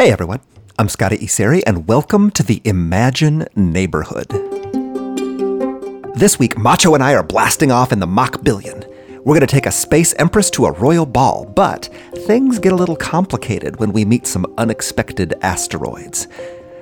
Hey 0.00 0.10
everyone, 0.10 0.40
I'm 0.78 0.88
Scotty 0.88 1.18
Iseri, 1.18 1.62
and 1.66 1.86
welcome 1.86 2.30
to 2.30 2.42
the 2.42 2.62
Imagine 2.64 3.46
Neighborhood. 3.54 4.28
This 6.14 6.38
week, 6.38 6.56
Macho 6.56 6.94
and 6.94 7.02
I 7.02 7.12
are 7.12 7.22
blasting 7.22 7.70
off 7.70 7.92
in 7.92 8.00
the 8.00 8.06
Mach 8.06 8.42
Billion. 8.42 8.82
We're 9.18 9.34
going 9.34 9.40
to 9.40 9.46
take 9.46 9.66
a 9.66 9.70
space 9.70 10.14
empress 10.14 10.48
to 10.52 10.64
a 10.64 10.72
royal 10.72 11.04
ball, 11.04 11.44
but 11.44 11.90
things 12.20 12.58
get 12.58 12.72
a 12.72 12.76
little 12.76 12.96
complicated 12.96 13.78
when 13.78 13.92
we 13.92 14.06
meet 14.06 14.26
some 14.26 14.46
unexpected 14.56 15.34
asteroids. 15.42 16.28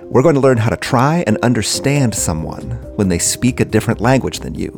We're 0.04 0.22
going 0.22 0.36
to 0.36 0.40
learn 0.40 0.58
how 0.58 0.70
to 0.70 0.76
try 0.76 1.24
and 1.26 1.38
understand 1.38 2.14
someone 2.14 2.70
when 2.94 3.08
they 3.08 3.18
speak 3.18 3.58
a 3.58 3.64
different 3.64 4.00
language 4.00 4.38
than 4.38 4.54
you, 4.54 4.70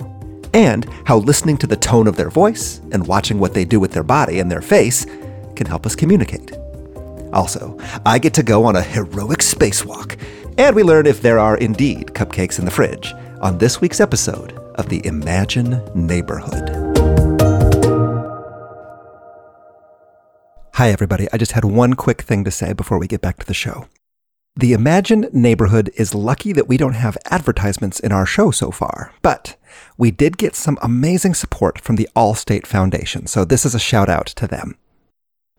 and 0.54 0.88
how 1.04 1.18
listening 1.18 1.58
to 1.58 1.66
the 1.66 1.76
tone 1.76 2.06
of 2.06 2.16
their 2.16 2.30
voice 2.30 2.80
and 2.90 3.06
watching 3.06 3.38
what 3.38 3.52
they 3.52 3.66
do 3.66 3.78
with 3.78 3.92
their 3.92 4.02
body 4.02 4.40
and 4.40 4.50
their 4.50 4.62
face 4.62 5.04
can 5.56 5.66
help 5.66 5.84
us 5.84 5.94
communicate. 5.94 6.52
Also, 7.32 7.78
I 8.04 8.18
get 8.18 8.34
to 8.34 8.42
go 8.42 8.64
on 8.64 8.76
a 8.76 8.82
heroic 8.82 9.38
spacewalk, 9.38 10.18
and 10.58 10.74
we 10.74 10.82
learn 10.82 11.06
if 11.06 11.22
there 11.22 11.38
are 11.38 11.56
indeed 11.56 12.08
cupcakes 12.08 12.58
in 12.58 12.64
the 12.64 12.70
fridge 12.70 13.14
on 13.40 13.58
this 13.58 13.80
week's 13.80 14.00
episode 14.00 14.52
of 14.74 14.88
the 14.88 15.04
Imagine 15.06 15.82
Neighborhood. 15.94 16.70
Hi, 20.74 20.90
everybody. 20.90 21.28
I 21.32 21.36
just 21.36 21.52
had 21.52 21.64
one 21.64 21.94
quick 21.94 22.22
thing 22.22 22.42
to 22.44 22.50
say 22.50 22.72
before 22.72 22.98
we 22.98 23.06
get 23.06 23.20
back 23.20 23.38
to 23.38 23.46
the 23.46 23.54
show. 23.54 23.86
The 24.56 24.72
Imagine 24.72 25.28
neighborhood 25.32 25.90
is 25.94 26.14
lucky 26.14 26.52
that 26.54 26.68
we 26.68 26.76
don't 26.76 26.94
have 26.94 27.16
advertisements 27.26 28.00
in 28.00 28.12
our 28.12 28.26
show 28.26 28.50
so 28.50 28.70
far, 28.70 29.12
but 29.22 29.56
we 29.96 30.10
did 30.10 30.38
get 30.38 30.56
some 30.56 30.78
amazing 30.82 31.34
support 31.34 31.80
from 31.80 31.96
the 31.96 32.08
Allstate 32.16 32.66
Foundation, 32.66 33.26
so 33.26 33.44
this 33.44 33.64
is 33.64 33.74
a 33.74 33.78
shout 33.78 34.08
out 34.08 34.26
to 34.26 34.46
them. 34.48 34.76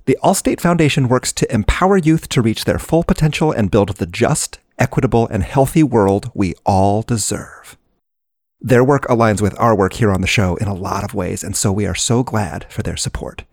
The 0.05 0.17
Allstate 0.23 0.59
Foundation 0.59 1.07
works 1.07 1.31
to 1.33 1.53
empower 1.53 1.97
youth 1.97 2.27
to 2.29 2.41
reach 2.41 2.65
their 2.65 2.79
full 2.79 3.03
potential 3.03 3.51
and 3.51 3.69
build 3.69 3.89
the 3.97 4.07
just, 4.07 4.59
equitable, 4.79 5.27
and 5.27 5.43
healthy 5.43 5.83
world 5.83 6.31
we 6.33 6.55
all 6.65 7.03
deserve. 7.03 7.77
Their 8.59 8.83
work 8.83 9.03
aligns 9.03 9.41
with 9.41 9.59
our 9.59 9.75
work 9.75 9.93
here 9.93 10.11
on 10.11 10.21
the 10.21 10.27
show 10.27 10.55
in 10.55 10.67
a 10.67 10.73
lot 10.73 11.03
of 11.03 11.13
ways, 11.13 11.43
and 11.43 11.55
so 11.55 11.71
we 11.71 11.85
are 11.85 11.95
so 11.95 12.23
glad 12.23 12.66
for 12.69 12.81
their 12.81 12.97
support. 12.97 13.43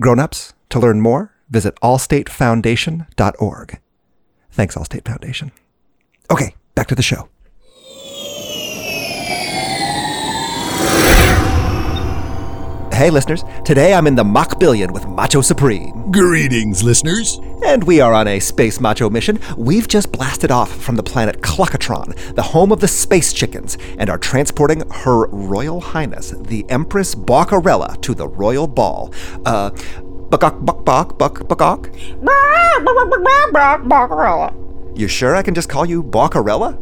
Grown-ups, 0.00 0.54
to 0.70 0.78
learn 0.78 1.00
more, 1.00 1.32
visit 1.50 1.74
allstatefoundation.org. 1.82 3.80
Thanks, 4.50 4.74
Allstate 4.76 5.06
Foundation. 5.06 5.52
Okay, 6.30 6.54
back 6.74 6.86
to 6.88 6.94
the 6.94 7.02
show. 7.02 7.28
Hey, 12.94 13.10
listeners. 13.10 13.44
Today 13.64 13.92
I'm 13.92 14.06
in 14.06 14.14
the 14.14 14.22
Mach 14.22 14.60
Billion 14.60 14.92
with 14.92 15.04
Macho 15.08 15.40
Supreme. 15.40 16.12
Greetings, 16.12 16.84
listeners. 16.84 17.40
And 17.64 17.82
we 17.82 18.00
are 18.00 18.14
on 18.14 18.28
a 18.28 18.38
space 18.38 18.78
macho 18.78 19.10
mission. 19.10 19.40
We've 19.56 19.88
just 19.88 20.12
blasted 20.12 20.52
off 20.52 20.70
from 20.70 20.94
the 20.94 21.02
planet 21.02 21.40
Cluckatron, 21.40 22.36
the 22.36 22.42
home 22.42 22.70
of 22.70 22.78
the 22.78 22.86
space 22.86 23.32
chickens, 23.32 23.76
and 23.98 24.08
are 24.08 24.16
transporting 24.16 24.88
Her 24.90 25.26
Royal 25.26 25.80
Highness, 25.80 26.34
the 26.38 26.64
Empress 26.68 27.16
Bawkarella, 27.16 28.00
to 28.00 28.14
the 28.14 28.28
royal 28.28 28.68
ball. 28.68 29.12
Uh, 29.44 29.70
buck 30.30 30.64
buck 30.64 30.84
buck 30.84 31.18
buck 31.18 31.48
buck 31.48 31.90
Barbarella. 33.88 34.54
You 34.94 35.08
sure 35.08 35.34
I 35.34 35.42
can 35.42 35.54
just 35.54 35.68
call 35.68 35.84
you 35.84 36.00
Bawkarella? 36.00 36.78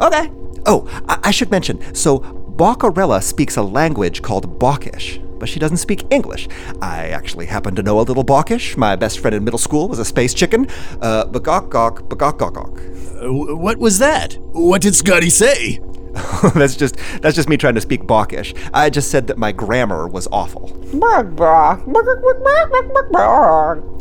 Okay. 0.00 0.30
Oh, 0.64 0.88
I, 1.08 1.18
I 1.24 1.30
should 1.32 1.50
mention. 1.50 1.92
So, 1.92 2.45
Bawkarella 2.56 3.22
speaks 3.22 3.56
a 3.58 3.62
language 3.62 4.22
called 4.22 4.58
Bawkish, 4.58 5.20
but 5.38 5.46
she 5.46 5.60
doesn't 5.60 5.76
speak 5.76 6.06
English. 6.10 6.48
I 6.80 7.08
actually 7.08 7.44
happen 7.44 7.74
to 7.74 7.82
know 7.82 8.00
a 8.00 8.02
little 8.02 8.24
Bawkish. 8.24 8.78
My 8.78 8.96
best 8.96 9.18
friend 9.18 9.36
in 9.36 9.44
middle 9.44 9.58
school 9.58 9.88
was 9.88 9.98
a 9.98 10.06
space 10.06 10.32
chicken. 10.32 10.66
Uh, 11.02 11.26
bagok 11.26 11.68
gok, 11.68 12.08
bagok 12.08 12.38
gok 12.38 12.54
gok. 12.54 13.22
Uh, 13.22 13.56
what 13.56 13.76
was 13.76 13.98
that? 13.98 14.38
What 14.52 14.80
did 14.80 14.94
Scotty 14.94 15.28
say? 15.28 15.80
that's 16.54 16.76
just 16.76 16.96
that's 17.20 17.36
just 17.36 17.46
me 17.46 17.58
trying 17.58 17.74
to 17.74 17.80
speak 17.82 18.06
Bawkish. 18.06 18.54
I 18.72 18.88
just 18.88 19.10
said 19.10 19.26
that 19.26 19.36
my 19.36 19.52
grammar 19.52 20.08
was 20.08 20.26
awful. 20.32 20.68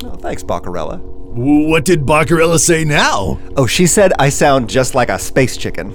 Oh, 0.06 0.16
thanks, 0.22 0.44
Bawkarella. 0.44 1.02
What 1.02 1.84
did 1.84 2.06
Bawkarella 2.06 2.58
say 2.60 2.86
now? 2.86 3.38
Oh, 3.58 3.68
she 3.68 3.86
said 3.86 4.14
I 4.18 4.30
sound 4.30 4.70
just 4.70 4.96
like 4.96 5.10
a 5.10 5.20
space 5.20 5.58
chicken. 5.58 5.94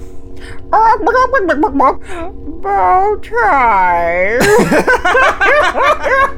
Bow 2.61 3.15
tie. 3.23 4.37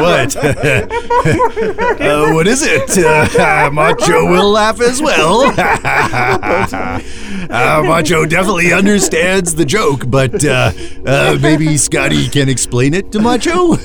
what? 0.00 0.36
uh, 2.00 2.32
what 2.32 2.46
is 2.46 2.62
it? 2.62 2.98
Uh, 3.04 3.70
Macho 3.72 4.30
will 4.30 4.50
laugh 4.50 4.80
as 4.80 5.02
well. 5.02 5.52
uh, 7.50 7.82
Macho 7.84 8.24
definitely 8.24 8.72
understands 8.72 9.54
the 9.54 9.64
joke, 9.64 10.08
but 10.08 10.44
uh, 10.44 10.72
uh, 11.04 11.38
maybe 11.40 11.76
Scotty 11.76 12.28
can 12.28 12.48
explain 12.48 12.94
it 12.94 13.10
to 13.12 13.18
Macho. 13.18 13.76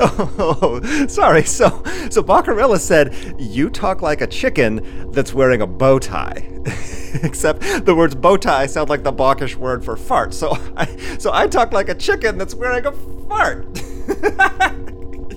oh, 0.00 0.80
sorry. 1.08 1.42
So, 1.44 1.82
so 2.10 2.22
Bawkarella 2.22 2.78
said 2.78 3.14
you 3.38 3.68
talk 3.68 4.00
like 4.00 4.20
a 4.20 4.26
chicken 4.26 5.10
that's 5.10 5.34
wearing 5.34 5.60
a 5.60 5.66
bow 5.66 5.98
tie. 5.98 6.53
Except 7.22 7.60
the 7.84 7.94
words 7.94 8.14
bow 8.14 8.36
tie 8.36 8.66
sound 8.66 8.88
like 8.88 9.02
the 9.02 9.12
Bawkish 9.12 9.56
word 9.56 9.84
for 9.84 9.96
fart. 9.96 10.34
So 10.34 10.56
I, 10.76 10.86
so 11.18 11.32
I 11.32 11.46
talk 11.46 11.72
like 11.72 11.88
a 11.88 11.94
chicken 11.94 12.38
that's 12.38 12.54
wearing 12.54 12.86
a 12.86 12.92
fart. 12.92 13.66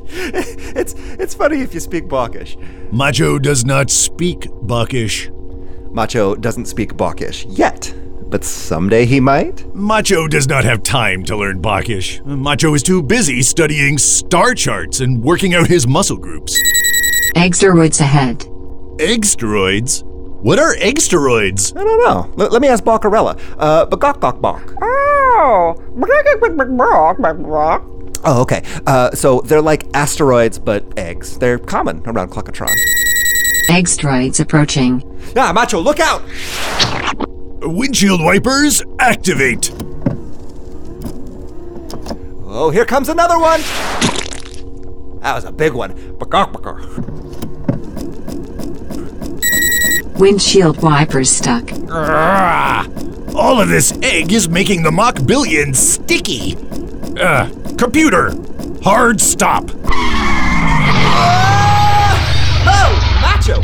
it's 0.09 0.93
it's 0.95 1.33
funny 1.33 1.61
if 1.61 1.73
you 1.73 1.79
speak 1.79 2.07
Bawkish. 2.07 2.57
Macho 2.91 3.37
does 3.39 3.65
not 3.65 3.89
speak 3.89 4.47
Bawkish. 4.61 5.29
Macho 5.91 6.35
doesn't 6.35 6.65
speak 6.65 6.95
Bawkish 6.95 7.45
yet, 7.45 7.93
but 8.29 8.43
someday 8.43 9.05
he 9.05 9.19
might. 9.19 9.65
Macho 9.75 10.27
does 10.27 10.47
not 10.47 10.63
have 10.63 10.83
time 10.83 11.23
to 11.23 11.35
learn 11.35 11.59
Bawkish. 11.59 12.21
Macho 12.23 12.73
is 12.73 12.83
too 12.83 13.03
busy 13.03 13.41
studying 13.41 13.97
star 13.97 14.53
charts 14.53 15.01
and 15.01 15.21
working 15.23 15.53
out 15.55 15.67
his 15.67 15.87
muscle 15.87 16.17
groups. 16.17 16.55
Eggsteroids 17.35 17.99
ahead. 17.99 18.39
Eggsteroids? 18.99 20.03
What 20.41 20.59
are 20.59 20.75
eggsteroids? 20.75 21.75
I 21.75 21.83
don't 21.83 21.99
know. 22.37 22.43
L- 22.45 22.51
let 22.51 22.61
me 22.61 22.67
ask 22.67 22.83
Bawkarella. 22.83 23.39
Uh, 23.57 23.85
bagok 23.87 24.19
bok 24.19 24.39
bok. 24.39 24.73
Oh. 24.81 25.75
Oh, 28.23 28.41
okay. 28.41 28.61
Uh, 28.85 29.11
so 29.11 29.41
they're 29.41 29.61
like 29.61 29.85
asteroids, 29.93 30.59
but 30.59 30.83
eggs. 30.97 31.37
They're 31.37 31.57
common 31.57 32.01
around 32.05 32.29
Cluckatron. 32.31 32.73
Eggsteroids 33.69 34.39
approaching. 34.39 35.03
Ah, 35.35 35.51
Macho, 35.53 35.79
look 35.79 35.99
out! 35.99 36.21
Windshield 37.61 38.21
wipers, 38.23 38.81
activate! 38.99 39.71
Oh, 42.49 42.69
here 42.71 42.85
comes 42.85 43.09
another 43.09 43.37
one! 43.37 43.59
That 45.21 45.35
was 45.35 45.43
a 45.43 45.51
big 45.51 45.73
one. 45.73 45.93
Bagok 46.17 46.53
bok. 46.53 47.26
Windshield 50.19 50.81
wipers 50.81 51.29
stuck. 51.29 51.69
Ah, 51.91 52.87
all 53.35 53.61
of 53.61 53.69
this 53.69 53.91
egg 54.01 54.33
is 54.33 54.49
making 54.49 54.81
the 54.81 54.91
Mach 54.91 55.23
Billion 55.27 55.73
sticky. 55.75 56.55
Uh, 57.19 57.49
computer, 57.77 58.31
hard 58.83 59.21
stop. 59.21 59.69
Oh, 62.65 63.19
Macho! 63.21 63.61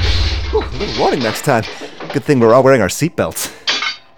Whew, 0.52 0.62
a 0.62 0.78
little 0.78 1.00
warning 1.00 1.20
next 1.22 1.44
time. 1.44 1.64
Good 2.14 2.24
thing 2.24 2.40
we're 2.40 2.54
all 2.54 2.62
wearing 2.62 2.82
our 2.82 2.88
seatbelts. 2.88 3.52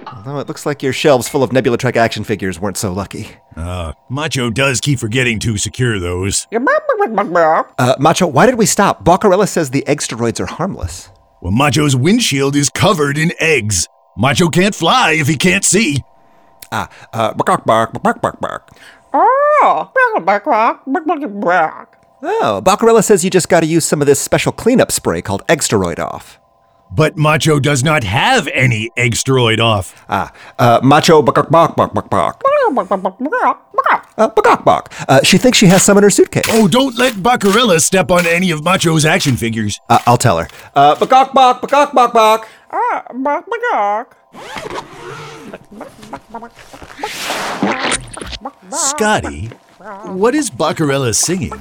Although 0.06 0.40
it 0.40 0.48
looks 0.50 0.66
like 0.66 0.84
your 0.84 0.92
shelves 0.94 1.30
full 1.30 1.42
of 1.42 1.54
Nebula 1.54 1.78
Trek 1.78 1.96
action 1.96 2.26
figures 2.26 2.60
weren't 2.60 2.78
so 2.78 2.92
lucky. 2.92 3.30
Uh, 3.56 3.94
Macho 4.10 4.50
does 4.50 4.82
keep 4.82 5.00
forgetting 5.00 5.40
to 5.40 5.58
secure 5.58 6.00
those. 6.00 6.48
Uh, 6.54 7.96
Macho, 8.00 8.28
why 8.28 8.46
did 8.46 8.56
we 8.56 8.66
stop? 8.66 9.06
Bawkarella 9.06 9.48
says 9.48 9.70
the 9.70 9.84
eggsteroids 9.88 10.42
are 10.42 10.46
harmless. 10.48 11.10
Well, 11.42 11.52
Macho's 11.52 11.96
windshield 11.96 12.56
is 12.56 12.70
covered 12.70 13.18
in 13.18 13.32
eggs. 13.40 13.88
Macho 14.18 14.48
can't 14.50 14.74
fly 14.74 15.12
if 15.12 15.28
he 15.28 15.36
can't 15.36 15.64
see. 15.66 16.04
Ah, 16.72 16.90
uh, 17.14 17.34
bark, 17.34 17.66
bark, 17.66 18.02
bark, 18.02 18.22
bark, 18.22 18.40
bark. 18.40 18.70
Oh. 19.14 19.92
Oh, 22.24 22.62
Bawkarella 22.64 23.04
says 23.04 23.24
you 23.24 23.30
just 23.30 23.50
gotta 23.50 23.66
use 23.66 23.86
some 23.86 24.02
of 24.02 24.08
this 24.08 24.20
special 24.20 24.52
cleanup 24.52 24.92
spray 24.92 25.22
called 25.22 25.44
Eggsteroid 25.48 26.00
Off. 26.00 26.40
But 26.92 27.18
Macho 27.18 27.60
does 27.60 27.84
not 27.84 28.04
have 28.04 28.48
any 28.54 28.90
eggsteroid 28.96 29.60
off. 29.60 30.06
Ah, 30.08 30.32
uh, 30.60 30.80
Macho 30.84 31.22
bark, 31.22 31.50
bark, 31.50 31.76
bark, 31.76 31.94
bark, 31.94 32.10
bark. 32.10 32.42
Uh, 34.18 34.30
bark, 34.30 34.64
bark. 34.64 34.94
Uh, 35.10 35.22
she 35.24 35.38
thinks 35.38 35.58
she 35.58 35.68
has 35.68 35.84
some 35.84 35.98
in 35.98 36.04
her 36.04 36.10
suitcase. 36.10 36.46
Oh, 36.50 36.68
don't 36.68 36.98
let 36.98 37.14
Bawkarella 37.16 37.82
step 37.82 38.10
on 38.12 38.26
any 38.26 38.50
of 38.52 38.64
Macho's 38.64 39.06
action 39.06 39.36
figures. 39.36 39.80
Uh, 39.90 40.00
I'll 40.06 40.18
tell 40.18 40.38
her. 40.38 40.48
Uh, 40.74 40.96
bark, 40.96 41.34
bark, 41.34 41.62
bark, 41.70 41.94
bark, 41.94 42.14
bark. 42.14 42.48
Ah, 42.72 43.04
bark, 43.14 43.46
bark. 43.72 44.18
Scotty, 48.72 49.48
what 50.06 50.34
is 50.36 50.50
Bawkarella 50.50 51.14
singing? 51.14 51.54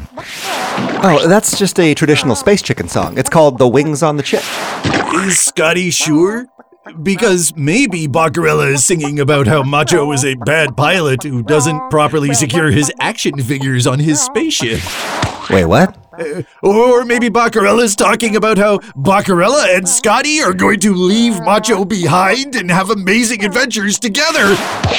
Oh, 1.06 1.25
that's 1.29 1.59
just 1.59 1.79
a 1.81 1.94
traditional 1.94 2.37
space 2.37 2.62
chicken 2.62 2.88
song. 2.88 3.19
It's 3.19 3.31
called 3.31 3.59
The 3.59 3.69
Wings 3.69 4.03
on 4.03 4.17
the 4.17 4.23
Chip. 4.23 4.43
Is 5.14 5.38
Scotty 5.38 5.90
sure? 5.90 6.46
Because 7.02 7.55
maybe 7.56 8.06
Bawkarella 8.06 8.72
is 8.72 8.84
singing 8.84 9.20
about 9.20 9.46
how 9.46 9.62
Macho 9.62 10.12
is 10.12 10.25
a 10.25 10.34
bad 10.34 10.76
pilot 10.76 11.22
who 11.22 11.43
doesn't 11.43 11.88
properly 11.88 12.34
secure 12.34 12.70
his 12.70 12.93
action 13.00 13.40
figures 13.40 13.87
on 13.87 14.00
his 14.00 14.20
spaceship. 14.20 14.81
Wait, 15.49 15.64
what? 15.64 15.96
Or 16.62 17.05
maybe 17.05 17.28
Bawkarella's 17.28 17.94
talking 17.96 18.37
about 18.37 18.58
how 18.58 18.78
Bawkarella 18.96 19.76
and 19.76 19.88
Scotty 19.88 20.40
are 20.43 20.55
going 20.55 20.81
to 20.81 20.94
leave 20.94 21.38
Macho 21.40 21.84
behind 21.84 22.56
and 22.56 22.70
have 22.70 22.90
amazing 22.90 23.44
adventures 23.44 23.99
together. 23.99 24.56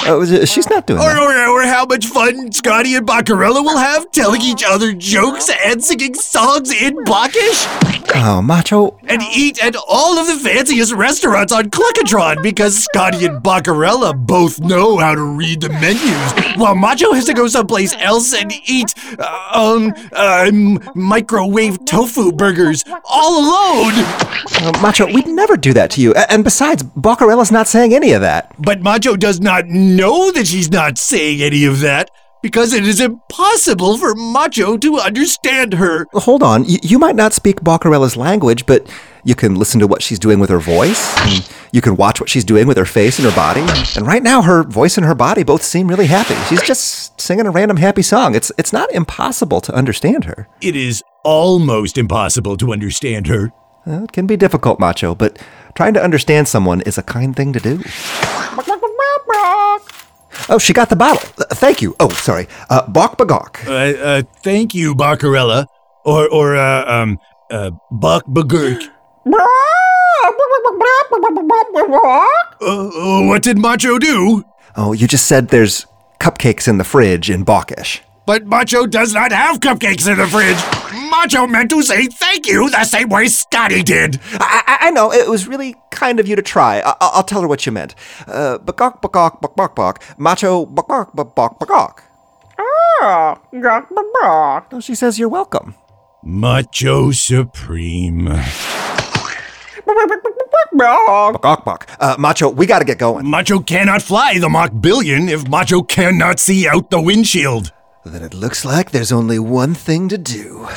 Oh, 0.08 0.24
she's 0.46 0.70
not 0.70 0.86
doing 0.88 1.00
Or, 1.00 1.14
that. 1.14 1.48
or, 1.48 1.62
or 1.62 1.64
how 1.64 1.86
much 1.86 2.06
fun 2.06 2.52
Scotty 2.52 2.96
and 2.96 3.08
Bawkarella 3.08 3.64
will 3.64 3.78
have 3.78 4.12
telling 4.12 4.42
each 4.42 4.64
other 4.66 4.94
jokes 4.94 5.50
and 5.66 5.84
singing 5.84 6.14
songs 6.14 6.72
in 6.72 7.04
Bawkish 7.06 7.66
Oh, 8.18 8.42
Macho. 8.44 8.98
and 9.08 9.22
eat 9.36 9.62
at 9.64 9.76
all 9.76 10.18
of 10.20 10.28
the 10.28 10.36
fanciest 10.48 10.94
restaurants 10.94 11.52
on 11.52 11.70
Cluckatron 11.72 12.42
because 12.44 12.78
Scotty 12.84 13.26
and 13.26 13.42
Bawkarella 13.44 14.16
both 14.16 14.60
know 14.60 14.98
how 14.98 15.16
to 15.16 15.22
read 15.24 15.62
the 15.62 15.70
menus 15.70 16.58
while 16.58 16.76
Macho 16.76 17.14
has 17.14 17.26
to 17.26 17.34
go 17.34 17.48
someplace 17.48 17.96
else 17.96 18.34
and 18.34 18.54
eat, 18.66 18.94
uh, 19.20 19.50
um, 19.54 19.94
um, 20.14 20.80
microwave 21.06 21.86
tofu 21.86 22.32
burgers 22.32 22.84
all 23.04 23.40
alone. 23.40 23.94
Uh, 23.96 24.80
Macho, 24.82 25.06
we'd 25.06 25.28
never 25.28 25.58
do 25.58 25.74
that 25.74 25.92
to 25.92 26.02
you. 26.02 26.14
And 26.14 26.44
besides, 26.44 26.84
Bawkarella's 26.84 27.52
not 27.52 27.68
saying 27.68 27.94
any 27.94 28.12
of 28.14 28.22
that. 28.22 28.54
But 28.60 28.82
Macho 28.82 29.16
does 29.16 29.40
not 29.40 29.68
know 29.68 30.32
that 30.32 30.48
she's 30.48 30.72
not 30.72 30.98
saying 30.98 31.42
any 31.42 31.66
of 31.66 31.80
that 31.82 32.10
because 32.46 32.74
it 32.74 32.86
is 32.86 33.02
impossible 33.02 33.98
for 33.98 34.14
Macho 34.14 34.78
to 34.78 35.00
understand 35.00 35.74
her. 35.74 36.06
Hold 36.14 36.44
on. 36.44 36.62
Y- 36.66 36.78
you 36.84 37.00
might 37.00 37.16
not 37.16 37.34
speak 37.34 37.62
Bawkarella's 37.62 38.16
language, 38.16 38.68
but 38.68 38.88
you 39.24 39.34
can 39.34 39.56
listen 39.56 39.80
to 39.80 39.88
what 39.88 40.04
she's 40.04 40.20
doing 40.20 40.40
with 40.40 40.52
her 40.52 40.60
voice. 40.60 41.04
And 41.26 41.50
you 41.72 41.82
can 41.82 41.96
watch 41.96 42.20
what 42.22 42.30
she's 42.30 42.44
doing 42.46 42.68
with 42.68 42.78
her 42.78 42.86
face 42.86 43.18
and 43.18 43.28
her 43.28 43.36
body. 43.36 43.62
And 43.96 44.06
right 44.06 44.22
now, 44.22 44.44
her 44.44 44.62
voice 44.62 44.96
and 44.96 45.08
her 45.08 45.16
body 45.16 45.42
both 45.42 45.64
seem 45.64 45.88
really 45.88 46.06
happy. 46.06 46.36
She's 46.48 46.62
just 46.62 47.20
singing 47.20 47.48
a 47.48 47.50
random 47.52 47.78
happy 47.78 48.04
song. 48.04 48.36
It's 48.36 48.52
it's 48.60 48.72
not 48.72 48.92
impossible 48.92 49.60
to 49.62 49.74
understand 49.74 50.26
her. 50.26 50.48
It 50.62 50.76
is 50.76 51.02
almost 51.24 51.98
impossible 51.98 52.58
to 52.58 52.72
understand 52.72 53.26
her. 53.26 53.52
Uh, 53.88 54.04
It 54.04 54.12
can 54.12 54.28
be 54.28 54.38
difficult, 54.38 54.80
Macho, 54.80 55.16
but 55.16 55.40
trying 55.74 55.96
to 55.96 56.04
understand 56.04 56.48
someone 56.48 56.82
is 56.82 57.00
a 57.00 57.04
kind 57.04 57.36
thing 57.36 57.54
to 57.54 57.60
do. 57.60 57.82
Oh, 60.50 60.60
she 60.60 60.74
got 60.74 60.90
the 60.90 60.96
bottle. 60.96 61.28
Uh, 61.40 61.56
thank 61.56 61.82
you. 61.82 61.96
Oh, 62.00 62.10
sorry. 62.10 62.48
Uh, 62.70 62.88
Bok 62.88 63.18
Bagok. 63.18 63.66
Uh, 63.68 63.98
uh, 64.00 64.24
thank 64.44 64.74
you, 64.76 64.94
Bawkarella. 64.96 65.66
Or, 66.06 66.28
or, 66.30 66.56
uh, 66.56 66.86
um, 67.02 67.20
uh, 67.50 67.72
Bach 67.92 68.26
Bagurk. 68.28 68.82
Uh, 72.62 72.88
uh, 73.24 73.28
what 73.28 73.42
did 73.42 73.58
Macho 73.58 73.98
do? 73.98 74.44
Oh, 74.76 74.94
you 74.94 75.08
just 75.08 75.28
said 75.28 75.48
there's 75.50 75.86
cupcakes 76.20 76.68
in 76.68 76.78
the 76.78 76.84
fridge 76.84 77.30
in 77.30 77.44
Bawkish. 77.44 78.02
But 78.26 78.46
Macho 78.46 78.88
does 78.88 79.14
not 79.14 79.32
have 79.32 79.60
cupcakes 79.60 80.10
in 80.10 80.18
the 80.18 80.28
fridge. 80.28 80.58
Macho 81.12 81.46
meant 81.46 81.70
to 81.70 81.82
say 81.84 82.08
thank 82.08 82.48
you 82.48 82.70
the 82.70 82.84
same 82.84 83.10
way 83.10 83.28
Scotty 83.28 83.84
did. 83.84 84.20
I, 84.34 84.64
I, 84.66 84.88
I 84.88 84.92
know, 84.92 85.12
it 85.12 85.30
was 85.30 85.48
really 85.48 85.76
kind 85.92 86.20
of 86.20 86.28
you 86.28 86.36
to 86.36 86.42
try. 86.42 86.80
I, 86.80 86.96
I'll 87.00 87.24
tell 87.24 87.42
her 87.42 87.48
what 87.48 87.66
you 87.66 87.72
meant. 87.72 87.94
Uh, 88.28 88.58
bagok, 88.58 89.02
bagok, 89.02 89.42
bok, 89.42 89.56
bok, 89.56 89.76
bok. 89.76 90.04
Macho, 90.18 90.66
bok, 90.66 90.88
bok, 90.88 91.14
bok, 91.14 91.36
bok, 91.36 91.60
bagok. 91.60 92.00
Oh, 92.58 93.38
got 93.62 93.90
the 93.90 94.20
box. 94.22 94.68
Oh, 94.72 94.80
she 94.80 94.96
says 94.96 95.20
you're 95.20 95.30
welcome. 95.30 95.76
Macho 96.24 97.12
Supreme. 97.12 98.26
Box. 100.74 101.40
Bok. 101.64 101.88
Uh, 102.00 102.16
Macho, 102.18 102.50
we 102.50 102.66
gotta 102.66 102.86
get 102.86 102.98
going. 102.98 103.30
Macho 103.30 103.60
cannot 103.60 104.02
fly 104.02 104.40
the 104.40 104.50
Mach 104.50 104.72
Billion 104.82 105.30
if 105.30 105.48
Macho 105.48 105.84
cannot 105.84 106.40
see 106.40 106.68
out 106.68 106.90
the 106.90 107.00
windshield. 107.00 107.72
Then 108.06 108.22
it 108.22 108.36
looks 108.36 108.64
like 108.64 108.92
there's 108.92 109.12
only 109.12 109.40
one 109.40 109.74
thing 109.74 110.08
to 110.10 110.18
do. 110.18 110.68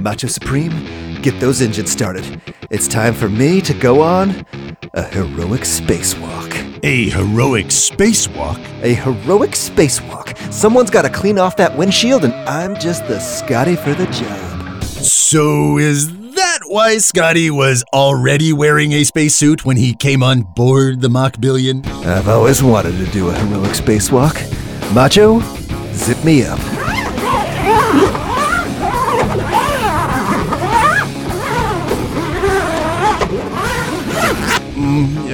Macho 0.00 0.28
Supreme, 0.28 1.20
get 1.20 1.38
those 1.40 1.60
engines 1.60 1.92
started. 1.92 2.40
It's 2.70 2.88
time 2.88 3.12
for 3.12 3.28
me 3.28 3.60
to 3.60 3.74
go 3.74 4.00
on 4.00 4.46
a 4.94 5.02
heroic 5.02 5.60
spacewalk. 5.60 6.80
A 6.82 7.10
heroic 7.10 7.66
spacewalk. 7.66 8.58
A 8.82 8.94
heroic 8.94 9.50
spacewalk. 9.50 10.36
Someone's 10.50 10.88
gotta 10.88 11.10
clean 11.10 11.38
off 11.38 11.54
that 11.58 11.76
windshield, 11.76 12.24
and 12.24 12.32
I'm 12.48 12.76
just 12.76 13.06
the 13.06 13.20
Scotty 13.20 13.76
for 13.76 13.92
the 13.92 14.06
job. 14.06 14.82
So 14.84 15.76
is 15.76 16.10
that 16.34 16.60
why 16.66 16.96
Scotty 16.96 17.50
was 17.50 17.84
already 17.92 18.54
wearing 18.54 18.92
a 18.92 19.04
spacesuit 19.04 19.66
when 19.66 19.76
he 19.76 19.94
came 19.94 20.22
on 20.22 20.42
board 20.42 21.02
the 21.02 21.10
Mach 21.10 21.38
Billion? 21.38 21.84
I've 21.84 22.28
always 22.28 22.62
wanted 22.62 22.96
to 23.04 23.06
do 23.12 23.28
a 23.28 23.34
heroic 23.34 23.72
spacewalk. 23.72 24.40
Macho, 24.94 25.40
zip 25.94 26.24
me 26.24 26.44
up. 26.44 26.58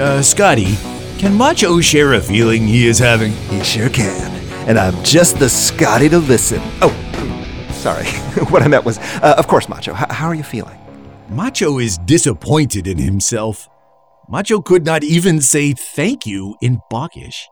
Uh, 0.00 0.22
Scotty, 0.22 0.76
can 1.18 1.34
Macho 1.36 1.80
share 1.80 2.14
a 2.14 2.20
feeling 2.20 2.66
he 2.66 2.86
is 2.86 2.98
having? 2.98 3.32
He 3.50 3.62
sure 3.64 3.88
can. 3.88 4.30
And 4.68 4.78
I'm 4.78 5.02
just 5.02 5.38
the 5.38 5.48
Scotty 5.48 6.08
to 6.10 6.18
listen. 6.18 6.60
Oh, 6.82 6.90
sorry. 7.72 8.06
what 8.50 8.62
I 8.62 8.68
meant 8.68 8.84
was, 8.84 8.98
uh, 8.98 9.34
of 9.36 9.48
course, 9.48 9.68
Macho. 9.68 9.92
H- 9.92 10.06
how 10.10 10.28
are 10.28 10.34
you 10.34 10.42
feeling? 10.42 10.78
Macho 11.28 11.78
is 11.78 11.98
disappointed 11.98 12.86
in 12.86 12.98
himself. 12.98 13.68
Macho 14.28 14.60
could 14.60 14.84
not 14.84 15.02
even 15.02 15.40
say 15.40 15.72
thank 15.72 16.26
you 16.26 16.56
in 16.60 16.80
Bawkish. 16.90 17.48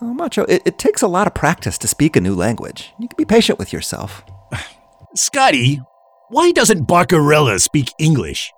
Oh, 0.00 0.14
Macho, 0.14 0.44
it, 0.44 0.62
it 0.64 0.78
takes 0.78 1.02
a 1.02 1.08
lot 1.08 1.26
of 1.26 1.34
practice 1.34 1.76
to 1.78 1.88
speak 1.88 2.14
a 2.14 2.20
new 2.20 2.34
language. 2.34 2.92
You 3.00 3.08
can 3.08 3.16
be 3.16 3.24
patient 3.24 3.58
with 3.58 3.72
yourself. 3.72 4.22
Scotty, 5.16 5.80
why 6.28 6.52
doesn't 6.52 6.86
Bawkarella 6.86 7.60
speak 7.60 7.92
English? 7.98 8.52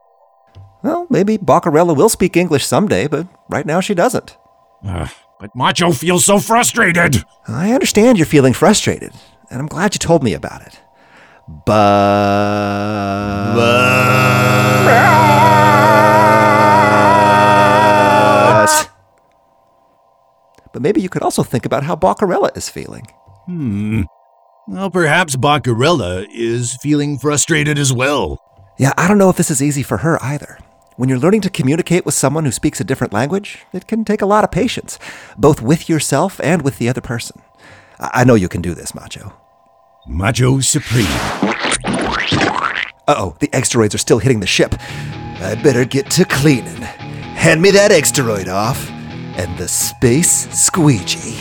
Well, 0.83 1.07
maybe 1.09 1.39
Bawkarella 1.39 1.97
will 1.97 2.09
speak 2.11 2.37
English 2.37 2.67
someday, 2.67 3.07
but 3.07 3.27
right 3.49 3.65
now 3.65 3.81
she 3.81 3.95
doesn't. 3.95 4.37
Ugh, 4.85 5.09
but 5.39 5.55
Macho 5.55 5.93
feels 5.93 6.25
so 6.25 6.39
frustrated. 6.39 7.25
I 7.49 7.73
understand 7.73 8.19
you're 8.19 8.27
feeling 8.27 8.53
frustrated, 8.53 9.13
and 9.51 9.61
I'm 9.61 9.67
glad 9.67 9.95
you 9.95 9.99
told 9.99 10.23
me 10.23 10.35
about 10.35 10.63
it. 10.67 10.79
But. 11.67 11.81
But 20.81 20.85
maybe 20.85 21.03
you 21.03 21.11
could 21.11 21.23
also 21.23 21.43
think 21.43 21.67
about 21.67 21.85
how 21.85 21.95
Bawkarella 21.95 22.57
is 22.57 22.71
feeling. 22.71 23.07
Hmm. 23.45 24.05
Well, 24.67 24.89
perhaps 24.89 25.37
Bawkarella 25.37 26.27
is 26.33 26.75
feeling 26.81 27.19
frustrated 27.19 27.79
as 27.79 27.93
well. 27.93 28.39
Yeah, 28.79 28.93
I 28.97 29.07
don't 29.07 29.19
know 29.19 29.29
if 29.29 29.37
this 29.37 29.51
is 29.51 29.63
easy 29.63 29.83
for 29.83 29.99
her 29.99 30.19
either. 30.23 30.59
When 30.97 31.11
you're 31.11 31.19
learning 31.19 31.43
to 31.43 31.51
communicate 31.51 32.07
with 32.07 32.15
someone 32.15 32.47
who 32.47 32.51
speaks 32.51 32.81
a 32.81 32.85
different 32.85 33.13
language, 33.13 33.59
it 33.75 33.87
can 33.87 34.07
take 34.07 34.23
a 34.23 34.27
lot 34.27 34.43
of 34.43 34.51
patience, 34.51 34.99
both 35.37 35.61
with 35.61 35.87
yourself 35.91 36.41
and 36.43 36.63
with 36.63 36.79
the 36.79 36.89
other 36.89 37.03
person. 37.03 37.43
I 37.99 38.23
I 38.23 38.25
know 38.25 38.35
you 38.35 38.49
can 38.49 38.63
do 38.63 38.73
this, 38.73 38.95
Macho. 38.95 39.35
Macho 40.07 40.61
Supreme. 40.61 41.05
Uh 43.07 43.17
oh, 43.19 43.37
the 43.41 43.49
eggsteroids 43.49 43.95
are 43.95 43.99
still 43.99 44.19
hitting 44.19 44.41
the 44.41 44.47
ship. 44.47 44.75
I 45.43 45.61
better 45.63 45.85
get 45.85 46.11
to 46.13 46.25
cleaning. 46.25 46.83
Hand 47.37 47.61
me 47.61 47.71
that 47.73 47.93
eggsteroid 47.93 48.49
off, 48.49 48.91
and 49.40 49.56
the 49.56 49.66
space 49.66 50.50
squeegee. 50.52 51.40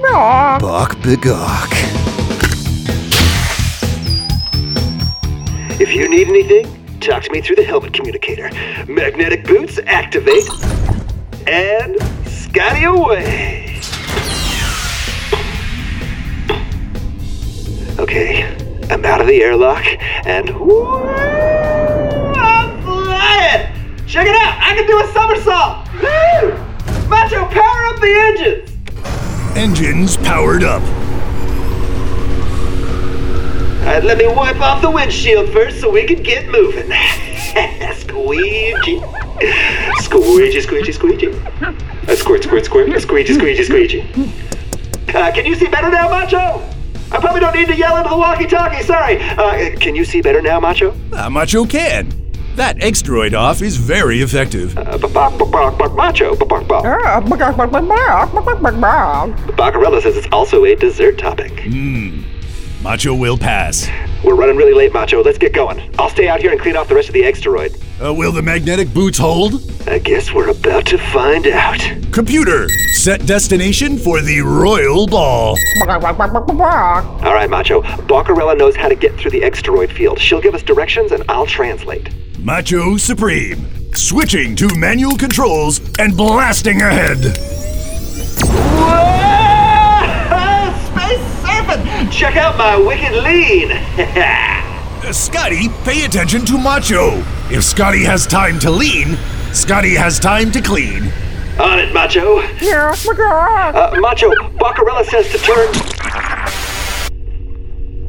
Box. 0.00 0.62
Bok 0.62 0.96
begok. 1.02 1.70
If 5.78 5.92
you 5.94 6.08
need 6.08 6.28
anything, 6.28 6.66
talk 7.00 7.22
to 7.24 7.32
me 7.32 7.42
through 7.42 7.56
the 7.56 7.64
helmet 7.64 7.92
communicator. 7.92 8.50
Magnetic 8.88 9.44
boots 9.44 9.78
activate. 9.84 10.48
And 11.46 12.00
Scotty 12.26 12.84
away. 12.84 13.78
Okay, 17.98 18.42
I'm 18.90 19.04
out 19.04 19.20
of 19.20 19.26
the 19.26 19.42
airlock 19.42 19.84
and 20.26 20.48
whoo, 20.58 21.04
I'm 21.04 22.82
flying! 22.82 24.06
Check 24.06 24.28
it 24.28 24.34
out! 24.34 24.58
I 24.62 24.74
can 24.74 24.86
do 24.86 24.98
a 24.98 25.12
somersault! 25.12 25.83
Macho, 27.14 27.46
power 27.46 27.84
up 27.86 28.00
the 28.00 28.12
engines! 28.28 29.56
Engines 29.56 30.16
powered 30.16 30.64
up. 30.64 30.82
Alright, 33.80 34.02
let 34.02 34.18
me 34.18 34.26
wipe 34.26 34.60
off 34.60 34.82
the 34.82 34.90
windshield 34.90 35.50
first 35.50 35.80
so 35.80 35.90
we 35.90 36.04
can 36.04 36.24
get 36.24 36.48
moving. 36.48 36.90
squeegee. 37.94 39.00
Squeegee, 40.00 40.60
squeegee, 40.60 40.92
squeegee. 40.92 41.32
Uh, 41.62 42.16
squirt, 42.16 42.42
squirt, 42.42 42.64
squirt. 42.64 43.00
Squeegee, 43.00 43.34
squeegee, 43.34 43.62
squeegee. 43.62 44.00
Uh, 45.08 45.30
can 45.30 45.46
you 45.46 45.54
see 45.54 45.68
better 45.68 45.90
now, 45.90 46.08
Macho? 46.08 46.68
I 47.12 47.20
probably 47.20 47.40
don't 47.40 47.54
need 47.54 47.68
to 47.68 47.76
yell 47.76 47.96
into 47.96 48.10
the 48.10 48.16
walkie-talkie. 48.16 48.82
Sorry. 48.82 49.22
Uh, 49.22 49.76
can 49.78 49.94
you 49.94 50.04
see 50.04 50.20
better 50.20 50.42
now, 50.42 50.58
Macho? 50.58 50.96
Uh, 51.12 51.30
Macho 51.30 51.64
can. 51.64 52.23
That 52.56 52.80
Eggsteroid 52.80 53.34
off 53.34 53.62
is 53.62 53.76
very 53.76 54.20
effective. 54.22 54.76
Macho. 55.96 56.36
Bawkarella 59.56 60.00
says 60.00 60.16
it's 60.16 60.28
also 60.30 60.64
a 60.64 60.76
dessert 60.76 61.18
topic. 61.18 61.52
Macho 62.80 63.12
will 63.14 63.36
pass. 63.36 63.88
We're 64.22 64.36
running 64.36 64.56
really 64.56 64.72
late, 64.74 64.92
Macho. 64.92 65.22
Let's 65.22 65.38
get 65.38 65.52
going. 65.52 65.90
I'll 65.98 66.10
stay 66.10 66.28
out 66.28 66.40
here 66.40 66.52
and 66.52 66.60
clean 66.60 66.76
off 66.76 66.86
the 66.86 66.94
rest 66.94 67.08
of 67.08 67.14
the 67.14 67.24
Eggsteroid. 67.24 67.76
Uh, 68.00 68.14
will 68.14 68.30
the 68.30 68.42
magnetic 68.42 68.92
boots 68.94 69.18
hold? 69.18 69.54
I 69.88 69.98
guess 69.98 70.32
we're 70.32 70.50
about 70.50 70.86
to 70.86 70.98
find 70.98 71.46
out. 71.48 71.80
Computer, 72.12 72.68
set 72.92 73.26
destination 73.26 73.98
for 73.98 74.20
the 74.20 74.40
Royal 74.42 75.06
Ball. 75.08 75.56
All 77.24 77.34
right, 77.34 77.50
Macho. 77.50 77.82
Bawkarella 77.82 78.56
knows 78.56 78.76
how 78.76 78.88
to 78.88 78.94
get 78.94 79.16
through 79.16 79.32
the 79.32 79.42
Eggsteroid 79.42 79.90
field. 79.90 80.20
She'll 80.20 80.40
give 80.40 80.54
us 80.54 80.62
directions 80.62 81.10
and 81.10 81.24
I'll 81.28 81.46
translate. 81.46 82.10
Macho 82.44 82.98
Supreme, 82.98 83.66
switching 83.94 84.54
to 84.56 84.68
manual 84.76 85.16
controls 85.16 85.80
and 85.98 86.14
blasting 86.14 86.82
ahead. 86.82 87.16
Space 90.84 91.24
surfing! 91.40 92.12
Check 92.12 92.36
out 92.36 92.58
my 92.58 92.76
wicked 92.76 93.14
lean. 93.22 93.70
Uh, 95.04 95.12
Scotty, 95.12 95.68
pay 95.84 96.06
attention 96.06 96.46
to 96.46 96.56
Macho. 96.56 97.22
If 97.50 97.62
Scotty 97.62 98.04
has 98.04 98.26
time 98.26 98.58
to 98.60 98.70
lean, 98.70 99.18
Scotty 99.52 99.94
has 99.94 100.18
time 100.18 100.50
to 100.52 100.62
clean. 100.62 101.12
On 101.60 101.78
it, 101.78 101.92
Macho. 101.92 102.40
Yeah, 102.62 102.96
bark. 103.04 103.74
Uh, 103.74 104.00
Macho, 104.00 104.30
Bawkarella 104.56 105.04
says 105.04 105.30
to 105.30 105.36
turn. 105.36 106.63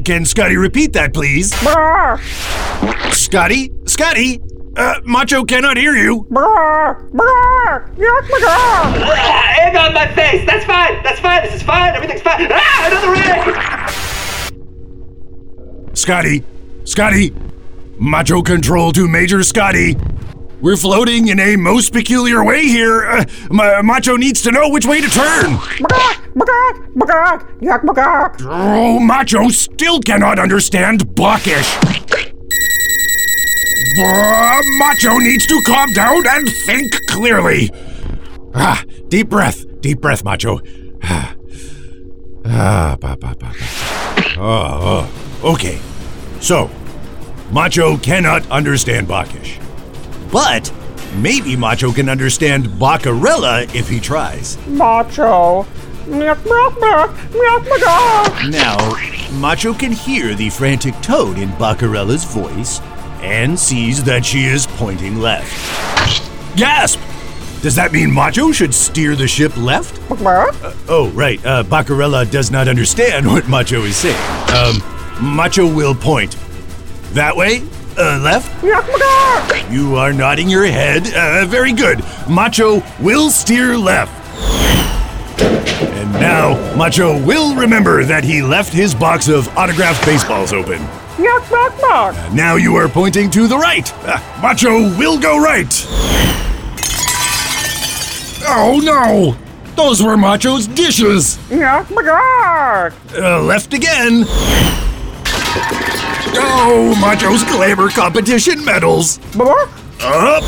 Can 0.05 0.24
Scotty 0.24 0.55
repeat 0.55 0.93
that, 0.93 1.13
please? 1.15 1.50
Bark, 1.63 2.21
Scotty? 3.12 3.71
Scotty? 3.85 4.39
Uh, 4.77 5.00
Macho 5.03 5.43
cannot 5.43 5.77
hear 5.77 5.95
you. 5.95 6.27
bark, 6.29 7.12
bark. 7.12 7.89
Yeah, 7.97 8.07
bark. 8.29 8.41
Ah, 8.43 9.55
egg 9.62 9.75
on 9.75 9.95
my 9.95 10.05
face. 10.13 10.45
That's 10.45 10.63
fine. 10.65 11.01
That's 11.01 11.19
fine. 11.19 11.41
This 11.43 11.55
is 11.55 11.63
fine. 11.63 11.95
Everything's 11.95 12.21
fine. 12.21 12.47
Ah, 12.51 12.88
another 12.88 13.15
egg. 13.15 14.51
Scotty, 15.97 16.43
Scotty, 16.83 17.33
Macho 17.97 18.43
control 18.43 18.91
to 18.91 19.07
Major 19.07 19.41
Scotty. 19.41 19.95
We're 20.62 20.77
floating 20.77 21.29
in 21.29 21.39
a 21.39 21.55
most 21.55 21.93
peculiar 21.93 22.43
way 22.43 22.67
here. 22.67 23.07
Uh, 23.07 23.25
Ma- 23.50 23.81
Macho 23.81 24.17
needs 24.17 24.43
to 24.43 24.51
know 24.51 24.69
which 24.69 24.85
way 24.85 25.01
to 25.01 25.09
turn. 25.09 25.57
Bark, 26.36 26.89
bark. 26.96 27.54
Yeah, 27.62 27.77
bark. 27.77 28.38
Oh, 28.42 29.00
Macho 29.00 29.48
still 29.50 30.01
cannot 30.01 30.38
understand 30.38 31.15
Bawkish. 31.15 31.77
Uh, 33.98 34.62
Macho 34.77 35.18
needs 35.20 35.48
to 35.48 35.62
calm 35.65 35.94
down 35.94 36.27
and 36.27 36.48
think 36.65 36.92
clearly. 37.08 37.72
Ah, 38.54 38.84
deep 39.08 39.30
breath, 39.30 39.65
deep 39.80 40.01
breath, 40.01 40.25
Macho. 40.25 40.60
Ah, 41.04 41.36
ah, 42.46 42.98
ba, 43.00 43.15
ba, 43.15 43.34
ba, 43.39 43.54
ba. 43.54 43.54
Oh, 44.38 45.08
oh, 45.42 45.51
okay. 45.54 45.80
So, 46.42 46.70
Macho 47.51 47.96
cannot 47.98 48.50
understand 48.51 49.08
Bawkish. 49.08 49.58
But 50.34 50.70
maybe 51.15 51.56
Macho 51.56 51.94
can 51.94 52.10
understand 52.10 52.65
Bawkarella 52.65 53.74
if 53.74 53.88
he 53.88 54.01
tries. 54.01 54.58
Macho. 54.68 55.65
Now, 58.50 58.77
Macho 59.39 59.74
can 59.74 59.91
hear 59.91 60.35
the 60.35 60.50
frantic 60.50 60.93
toad 61.01 61.38
in 61.38 61.50
Bawkarella's 61.53 62.24
voice 62.24 62.79
and 63.21 63.57
sees 63.59 64.03
that 64.03 64.24
she 64.25 64.45
is 64.45 64.67
pointing 64.67 65.17
left. 65.19 66.57
Gasp! 66.57 67.00
Does 67.62 67.75
that 67.75 67.91
mean 67.91 68.12
Macho 68.13 68.51
should 68.51 68.74
steer 68.74 69.15
the 69.15 69.27
ship 69.27 69.57
left? 69.57 70.00
Bark, 70.24 70.53
Oh, 70.88 71.09
right. 71.15 71.43
Uh, 71.43 71.63
Bawkarella 71.63 72.29
does 72.29 72.51
not 72.51 72.67
understand 72.67 73.25
what 73.31 73.47
Macho 73.47 73.81
is 73.83 73.95
saying. 73.97 74.15
Um, 74.55 75.35
Macho 75.35 75.65
will 75.74 75.95
point. 75.95 76.35
That 77.13 77.35
way? 77.35 77.63
Uh, 77.97 78.19
left? 78.19 78.63
You 79.71 79.95
are 79.95 80.13
nodding 80.13 80.50
your 80.50 80.65
head. 80.65 81.07
Uh, 81.15 81.45
very 81.47 81.71
good. 81.74 82.03
Macho 82.29 82.83
will 83.00 83.31
steer 83.31 83.77
left. 83.77 84.12
And 86.05 86.21
now, 86.21 86.75
Macho 86.75 87.24
will 87.25 87.55
remember 87.55 88.03
that 88.05 88.24
he 88.24 88.41
left 88.41 88.71
his 88.71 88.93
box 88.93 89.27
of 89.27 89.47
autographed 89.57 90.05
baseballs 90.05 90.53
open. 90.53 90.85
Bark, 91.50 91.79
bark. 91.79 92.33
Now 92.33 92.55
you 92.55 92.75
are 92.75 92.88
pointing 92.89 93.29
to 93.31 93.47
the 93.47 93.57
right. 93.57 93.91
Uh, 94.03 94.19
Macho 94.41 94.81
will 94.97 95.19
go 95.19 95.38
right. 95.41 95.71
Oh 98.47 98.79
no! 98.83 99.35
Those 99.75 100.01
were 100.01 100.17
Macho's 100.17 100.67
dishes. 100.67 101.38
Yeah, 101.50 101.85
bark. 101.89 102.93
Uh, 103.13 103.41
left 103.41 103.74
again. 103.74 104.25
Oh, 106.38 106.95
Macho's 107.00 107.43
glamour 107.43 107.89
competition 107.89 108.63
medals. 108.65 109.19
Up. 110.01 110.43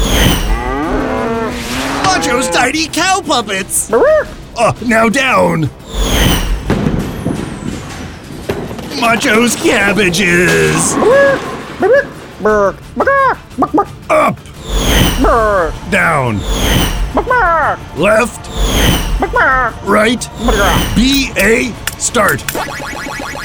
Macho's 2.03 2.49
tiny 2.49 2.87
cow 2.87 3.21
puppets. 3.25 3.89
Bark. 4.57 4.75
Uh, 4.81 4.85
now 4.85 5.09
down. 5.09 5.61
Macho's 8.99 9.55
cabbages. 9.55 10.93
Up. 14.09 14.37
Down. 15.91 16.37
bark, 17.13 17.25
bark, 17.27 17.79
Left. 17.97 18.49
bark, 19.19 19.31
bark, 19.33 19.83
Right. 19.83 20.29
B 20.95 21.31
A. 21.37 21.71
Start. 21.99 22.41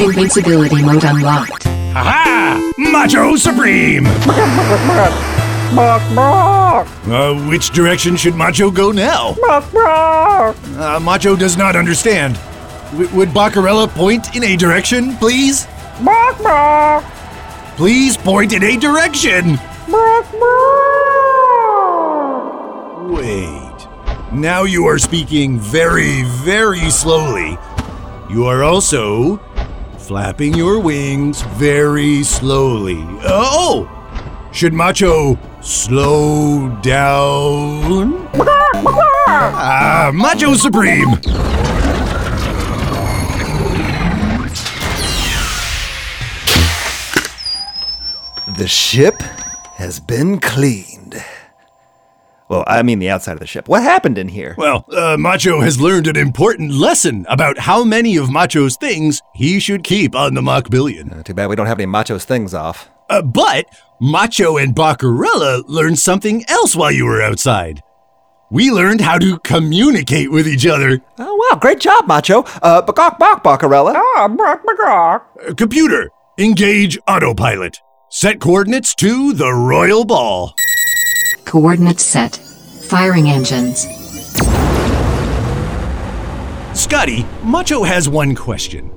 Invincibility 0.00 0.82
mode 0.82 1.04
unlocked. 1.04 1.66
Aha! 1.94 2.72
Macho 2.78 3.36
Supreme! 3.36 4.06
Bark, 5.74 6.02
bark, 6.14 6.86
Uh, 7.08 7.34
which 7.48 7.70
direction 7.70 8.16
should 8.16 8.34
Macho 8.34 8.70
go 8.70 8.92
now? 8.92 9.34
bark, 9.46 9.64
bark. 9.72 10.56
Uh, 10.78 11.00
Macho 11.00 11.34
does 11.34 11.56
not 11.56 11.76
understand. 11.76 12.38
W- 12.92 13.08
would 13.16 13.30
Bawkarella 13.30 13.88
point 13.88 14.36
in 14.36 14.44
a 14.44 14.54
direction, 14.56 15.16
please? 15.16 15.66
Bark, 16.04 16.38
bark, 16.42 17.04
Please 17.76 18.16
point 18.18 18.52
in 18.52 18.62
a 18.62 18.76
direction! 18.76 19.58
bark, 19.90 20.26
bark. 20.32 20.42
Wait. 23.10 23.88
Now 24.32 24.64
you 24.64 24.86
are 24.86 24.98
speaking 24.98 25.58
very, 25.58 26.22
very 26.44 26.90
slowly. 26.90 27.56
You 28.28 28.44
are 28.46 28.62
also 28.62 29.40
flapping 29.98 30.52
your 30.54 30.78
wings 30.80 31.40
very 31.56 32.22
slowly. 32.24 33.02
Oh! 33.24 33.88
Should 34.52 34.74
Macho 34.74 35.38
slow 35.62 36.68
down? 36.82 38.28
Ah, 38.34 40.10
Macho 40.14 40.54
Supreme! 40.54 41.08
The 48.58 48.68
ship 48.68 49.22
has 49.76 49.98
been 49.98 50.38
cleaned. 50.38 51.24
Well, 52.48 52.64
I 52.66 52.82
mean 52.82 52.98
the 52.98 53.08
outside 53.08 53.32
of 53.32 53.40
the 53.40 53.46
ship. 53.46 53.66
What 53.66 53.82
happened 53.82 54.18
in 54.18 54.28
here? 54.28 54.54
Well, 54.58 54.84
uh, 54.94 55.16
Macho 55.18 55.60
has 55.62 55.80
learned 55.80 56.06
an 56.06 56.16
important 56.16 56.72
lesson 56.72 57.24
about 57.30 57.58
how 57.58 57.82
many 57.82 58.18
of 58.18 58.30
Macho's 58.30 58.76
things 58.76 59.22
he 59.34 59.58
should 59.58 59.82
keep 59.82 60.14
on 60.14 60.34
the 60.34 60.42
Mach 60.42 60.68
Billion. 60.68 61.10
Uh, 61.10 61.22
Too 61.22 61.32
bad 61.32 61.48
we 61.48 61.56
don't 61.56 61.66
have 61.66 61.78
any 61.78 61.86
Macho's 61.86 62.26
things 62.26 62.52
off. 62.52 62.90
Uh, 63.08 63.22
but 63.22 63.66
Macho 64.00 64.56
and 64.56 64.74
Bawkarella 64.74 65.64
learned 65.66 65.98
something 65.98 66.44
else 66.48 66.74
while 66.74 66.90
you 66.90 67.04
were 67.06 67.22
outside. 67.22 67.82
We 68.50 68.70
learned 68.70 69.00
how 69.00 69.18
to 69.18 69.38
communicate 69.38 70.30
with 70.30 70.46
each 70.46 70.66
other. 70.66 71.00
Oh, 71.18 71.48
wow. 71.50 71.58
Great 71.58 71.80
job, 71.80 72.06
Macho. 72.06 72.40
Uh, 72.62 72.82
bakok 72.82 73.18
bok, 73.18 73.42
Bawkarella. 73.42 73.94
Ah, 73.94 74.28
bark, 74.28 74.62
bark. 74.66 75.26
Uh, 75.48 75.54
computer, 75.54 76.10
engage 76.38 76.98
autopilot. 77.08 77.78
Set 78.10 78.40
coordinates 78.40 78.94
to 78.96 79.32
the 79.32 79.52
Royal 79.52 80.04
Ball. 80.04 80.54
Coordinates 81.46 82.02
set. 82.04 82.36
Firing 82.88 83.28
engines. 83.28 83.86
Scotty, 86.78 87.24
Macho 87.42 87.84
has 87.84 88.08
one 88.08 88.34
question. 88.34 88.90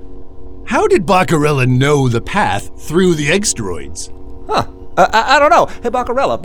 How 0.66 0.88
did 0.88 1.06
Bawkarella 1.06 1.66
know 1.68 2.08
the 2.08 2.20
path 2.20 2.70
through 2.88 3.14
the 3.14 3.30
eggsteroids? 3.30 4.10
Huh. 4.48 4.66
Uh, 4.96 5.08
I, 5.12 5.36
I, 5.36 5.38
don't 5.38 5.50
know. 5.50 5.66
Hey, 5.66 5.90
Bawkarella. 5.90 6.42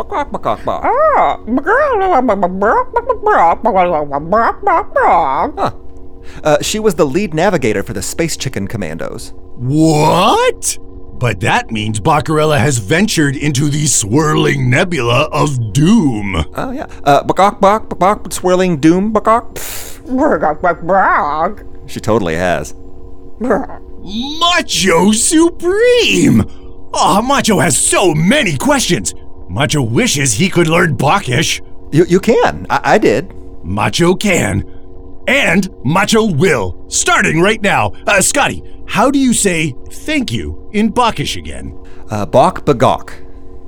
Huh. 5.57 5.71
Uh, 6.43 6.61
she 6.61 6.79
was 6.79 6.95
the 6.95 7.05
lead 7.05 7.33
navigator 7.33 7.81
for 7.81 7.93
the 7.93 8.01
Space 8.01 8.37
Chicken 8.37 8.67
Commandos. 8.67 9.33
What? 9.55 10.77
But 11.17 11.39
that 11.39 11.71
means 11.71 11.99
Bawkarella 11.99 12.59
has 12.59 12.77
ventured 12.77 13.35
into 13.35 13.69
the 13.69 13.87
swirling 13.87 14.69
nebula 14.69 15.29
of 15.31 15.73
doom. 15.73 16.45
Oh, 16.55 16.71
yeah. 16.71 16.87
Uh, 17.03 17.23
bakok, 17.23 17.59
bak, 17.59 17.89
bakok, 17.89 18.31
swirling 18.31 18.79
doom, 18.79 19.13
bakok. 19.13 19.57
She 21.87 21.99
totally 21.99 22.35
has. 22.35 22.75
Macho 24.03 25.12
Supreme! 25.12 26.43
Oh, 26.93 27.22
Macho 27.22 27.60
has 27.60 27.77
so 27.77 28.13
many 28.13 28.58
questions. 28.58 29.13
Macho 29.50 29.81
wishes 29.81 30.34
he 30.34 30.50
could 30.50 30.67
learn 30.67 30.96
Bawkish. 30.96 31.62
You, 31.91 32.05
you 32.05 32.20
can. 32.20 32.65
I, 32.70 32.81
I 32.96 32.98
did. 32.98 33.34
Macho 33.63 34.15
can. 34.15 34.63
And 35.27 35.70
Macho 35.86 36.25
will. 36.31 36.86
Starting 36.89 37.41
right 37.41 37.62
now. 37.62 37.91
Uh, 38.08 38.22
Scotty, 38.22 38.63
how 38.88 39.12
do 39.12 39.20
you 39.20 39.34
say 39.34 39.75
thank 39.91 40.31
you 40.31 40.70
in 40.74 40.89
Bawkish 40.89 41.36
again? 41.38 41.77
Uh, 42.10 42.25
bok, 42.25 42.65
bagok. 42.65 43.13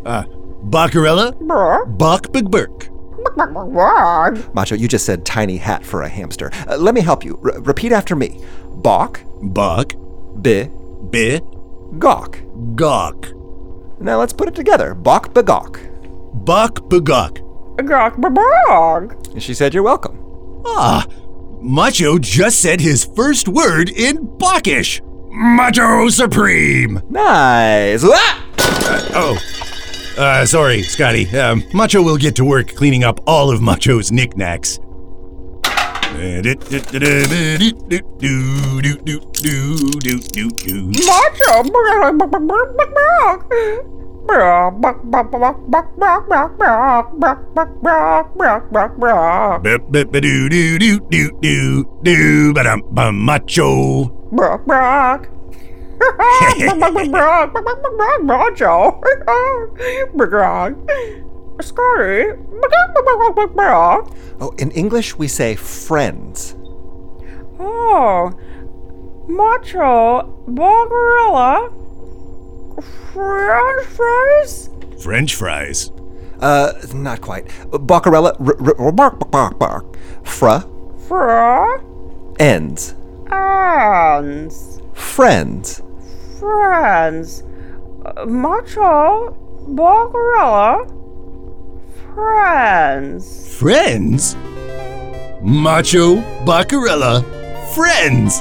Uh, 0.05 0.23
Bawkarella? 0.65 1.37
Brog, 1.39 1.97
Bach 1.97 2.23
Bagburk. 2.27 2.89
brog, 3.35 3.53
brog, 3.53 3.71
brog. 3.71 4.55
Macho, 4.55 4.75
you 4.75 4.87
just 4.87 5.05
said 5.05 5.25
tiny 5.25 5.57
hat 5.57 5.85
for 5.85 6.01
a 6.01 6.09
hamster. 6.09 6.49
Uh, 6.67 6.77
let 6.77 6.95
me 6.95 7.01
help 7.01 7.23
you. 7.23 7.39
R- 7.43 7.61
repeat 7.61 7.91
after 7.91 8.15
me. 8.15 8.41
Bok, 8.75 9.21
Bach, 9.41 9.93
bi, 10.35 10.69
Be, 11.09 11.39
gok. 11.99 12.75
Gawk. 12.75 13.33
Now 13.99 14.19
let's 14.19 14.33
put 14.33 14.47
it 14.47 14.55
together. 14.55 14.93
Bok, 14.93 15.33
bagok. 15.33 15.93
Bach 16.45 16.75
Bagok. 16.89 17.39
Brog, 17.77 18.17
brog, 18.17 18.33
brog. 18.33 19.27
And 19.31 19.41
she 19.41 19.53
said, 19.53 19.73
You're 19.73 19.83
welcome. 19.83 20.19
Ah, 20.65 21.05
Macho 21.61 22.19
just 22.19 22.59
said 22.59 22.81
his 22.81 23.05
first 23.05 23.47
word 23.47 23.89
in 23.89 24.25
Bawkish. 24.37 25.01
Macho 25.29 26.09
Supreme. 26.09 27.01
Nice. 27.09 28.03
Ah! 28.05 28.39
Oh, 29.15 29.37
uh, 30.17 30.45
sorry, 30.45 30.83
Scotty. 30.83 31.27
Um, 31.37 31.63
Macho 31.73 32.01
will 32.01 32.17
get 32.17 32.35
to 32.35 32.45
work 32.45 32.67
cleaning 32.75 33.03
up 33.03 33.19
all 33.25 33.49
of 33.49 33.61
Macho's 33.61 34.11
knickknacks. 34.11 34.79
Macho, 58.33 58.99
brog, 60.15 60.73
Scotty. 61.61 62.25
Oh, 64.41 64.53
in 64.57 64.71
English 64.71 65.17
we 65.17 65.27
say 65.27 65.55
friends. 65.55 66.55
Oh, 67.59 68.31
macho, 69.27 70.23
barbarella, 70.47 71.71
French 73.13 73.85
fries? 73.87 74.69
French 75.01 75.35
fries. 75.35 75.91
Uh, 76.41 76.73
not 76.93 77.21
quite. 77.21 77.45
Bawkarella, 77.71 78.35
r- 78.39 78.75
r- 78.85 78.91
bark, 78.91 79.19
bark, 79.19 79.31
bark, 79.31 79.59
bark. 79.59 79.97
Fra. 80.25 80.65
Fra. 81.07 81.79
Ends. 82.39 82.95
Ends. 83.31 84.81
Friends. 84.93 85.81
Friends. 86.39 87.43
Uh, 88.05 88.25
macho, 88.25 89.37
barbarella, 89.69 90.85
friends. 92.13 93.57
Friends? 93.57 94.35
Macho, 95.41 96.15
Bawkarella, 96.45 97.23
friends. 97.73 98.39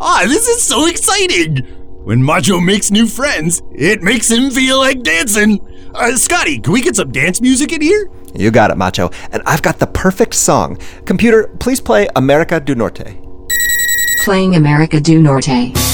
Ah, 0.00 0.22
this 0.26 0.48
is 0.48 0.62
so 0.62 0.86
exciting. 0.86 1.58
When 2.04 2.22
Macho 2.22 2.60
makes 2.60 2.90
new 2.90 3.06
friends, 3.06 3.62
it 3.72 4.02
makes 4.02 4.30
him 4.30 4.50
feel 4.50 4.78
like 4.78 5.02
dancing. 5.02 5.58
Uh, 5.94 6.16
Scotty, 6.16 6.58
can 6.58 6.72
we 6.72 6.82
get 6.82 6.96
some 6.96 7.12
dance 7.12 7.40
music 7.40 7.72
in 7.72 7.80
here? 7.80 8.10
You 8.34 8.50
got 8.50 8.70
it, 8.70 8.76
Macho. 8.76 9.10
And 9.32 9.42
I've 9.46 9.62
got 9.62 9.78
the 9.78 9.86
perfect 9.86 10.34
song. 10.34 10.78
Computer, 11.06 11.48
please 11.60 11.80
play 11.80 12.08
America 12.16 12.60
do 12.60 12.74
Norte. 12.74 13.16
Playing 14.24 14.56
America 14.56 15.00
do 15.00 15.22
Norte. 15.22 15.93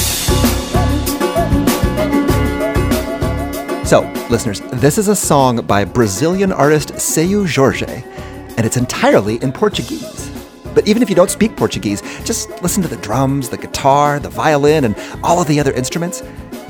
So, 3.90 4.02
listeners, 4.30 4.60
this 4.74 4.98
is 4.98 5.08
a 5.08 5.16
song 5.16 5.66
by 5.66 5.84
Brazilian 5.84 6.52
artist 6.52 7.00
Seu 7.00 7.44
Jorge, 7.44 8.04
and 8.56 8.64
it's 8.64 8.76
entirely 8.76 9.42
in 9.42 9.50
Portuguese. 9.50 10.30
But 10.76 10.86
even 10.86 11.02
if 11.02 11.10
you 11.10 11.16
don't 11.16 11.28
speak 11.28 11.56
Portuguese, 11.56 12.00
just 12.24 12.48
listen 12.62 12.84
to 12.84 12.88
the 12.88 12.98
drums, 12.98 13.48
the 13.48 13.56
guitar, 13.56 14.20
the 14.20 14.28
violin, 14.28 14.84
and 14.84 14.94
all 15.24 15.40
of 15.40 15.48
the 15.48 15.58
other 15.58 15.72
instruments. 15.72 16.22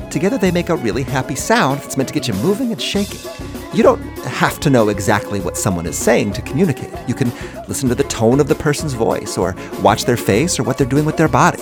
Together 0.09 0.39
they 0.39 0.49
make 0.49 0.69
a 0.69 0.75
really 0.75 1.03
happy 1.03 1.35
sound 1.35 1.79
that's 1.81 1.95
meant 1.95 2.09
to 2.09 2.15
get 2.15 2.27
you 2.27 2.33
moving 2.33 2.71
and 2.71 2.81
shaking. 2.81 3.29
You 3.71 3.83
don't 3.83 4.01
have 4.25 4.59
to 4.61 4.71
know 4.71 4.89
exactly 4.89 5.41
what 5.41 5.57
someone 5.57 5.85
is 5.85 5.99
saying 5.99 6.33
to 6.33 6.41
communicate. 6.41 6.91
You 7.07 7.13
can 7.13 7.31
listen 7.67 7.87
to 7.89 7.93
the 7.93 8.03
tone 8.05 8.39
of 8.39 8.47
the 8.47 8.55
person's 8.55 8.93
voice, 8.93 9.37
or 9.37 9.55
watch 9.83 10.05
their 10.05 10.17
face, 10.17 10.59
or 10.59 10.63
what 10.63 10.79
they're 10.79 10.87
doing 10.87 11.05
with 11.05 11.17
their 11.17 11.29
body. 11.29 11.61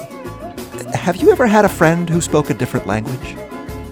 Have 0.93 1.17
you 1.17 1.33
ever 1.33 1.47
had 1.47 1.65
a 1.65 1.69
friend 1.69 2.09
who 2.09 2.21
spoke 2.21 2.49
a 2.49 2.53
different 2.53 2.87
language? 2.87 3.35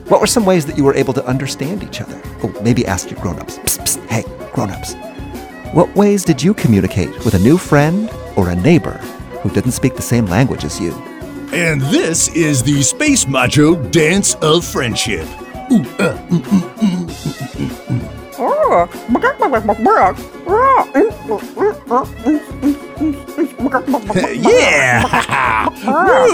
What 0.08 0.22
were 0.22 0.28
some 0.28 0.46
ways 0.46 0.66
that 0.68 0.78
you 0.78 0.86
were 0.86 0.94
able 0.96 1.14
to 1.16 1.26
understand 1.26 1.84
each 1.84 2.00
other? 2.00 2.20
Oh, 2.42 2.54
maybe 2.62 2.86
ask 2.86 3.12
your 3.12 3.20
grown-ups. 3.20 3.58
Psst, 3.60 3.80
psst, 3.80 4.08
hey, 4.08 4.24
grown-ups. 4.54 4.94
What 5.74 5.94
ways 5.98 6.24
did 6.24 6.42
you 6.42 6.54
communicate 6.54 7.10
with 7.26 7.34
a 7.34 7.40
new 7.40 7.58
friend 7.58 8.10
or 8.38 8.50
a 8.50 8.56
neighbor 8.56 8.98
who 9.44 9.50
didn't 9.50 9.74
speak 9.74 9.96
the 9.96 10.02
same 10.02 10.26
language 10.26 10.64
as 10.64 10.80
you? 10.80 10.94
And 11.52 11.82
this 11.82 12.30
is 12.30 12.64
the 12.64 12.82
Space 12.84 13.28
Macho 13.28 13.76
Dance 13.90 14.36
of 14.36 14.64
Friendship. 14.64 15.28
Ooh, 15.72 15.86
uh, 16.00 16.18
Oh, 18.40 18.88
yeah! 24.34 25.68